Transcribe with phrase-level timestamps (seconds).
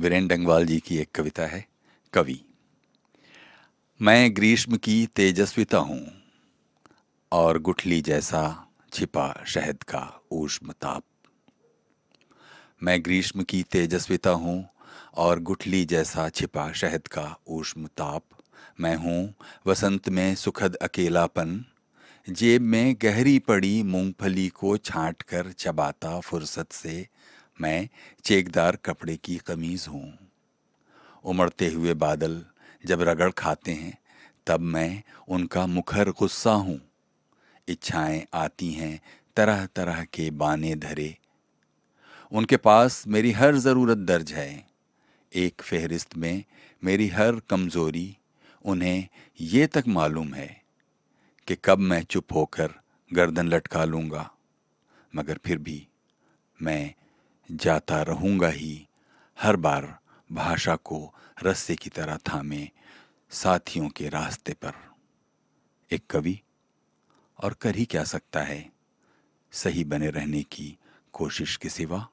[0.00, 1.66] वीरेन डंगवाल जी की एक कविता है,
[2.12, 2.40] कवि।
[4.00, 6.12] मैं ग्रीष्म की तेजस्विता हूँ
[7.32, 11.04] और गुठली जैसा छिपा शहद का ऊष्म ताप।
[12.82, 14.68] मैं ग्रीष्म की तेजस्विता हूँ
[15.14, 18.24] और गुठली जैसा छिपा शहद का ऊष्म ताप।
[18.80, 19.34] मैं हूँ
[19.66, 21.64] वसंत में सुखद अकेलापन,
[22.28, 27.08] जेब में गहरी पड़ी मूंगफली को छांट कर चबाता फुर्सत से
[27.60, 27.88] मैं
[28.24, 30.18] चेकदार कपड़े की कमीज हूँ।
[31.24, 32.44] उमड़ते हुए बादल
[32.86, 33.98] जब रगड़ खाते हैं,
[34.46, 36.80] तब मैं उनका मुखर गुस्सा हूँ।
[37.68, 39.00] इच्छाएँ आती हैं
[39.36, 41.16] तरह तरह के बाने धरे।
[42.32, 44.66] उनके पास मेरी हर ज़रूरत दर्ज है।
[45.32, 46.44] एक फहरिस्त में
[46.84, 48.16] मेरी हर कमज़ोरी,
[48.64, 49.08] उन्हें
[49.40, 50.62] ये तक मालूम है
[51.46, 52.74] कि कब मैं चुप होकर
[53.12, 54.30] गर्दन लटका लूँगा।
[55.16, 55.86] मगर फिर भी
[56.62, 56.94] मैं
[57.50, 58.88] जाता रहूँगा ही।
[59.40, 59.98] हर बार
[60.32, 62.70] भाषा को रस्से की तरह थामे
[63.30, 64.72] साथियों के रास्ते पर।
[65.92, 66.40] एक कवि,
[67.44, 68.72] और कर ही क्या सकता है?
[69.52, 70.78] सही बने रहने की
[71.12, 72.08] कोशिश के सिवा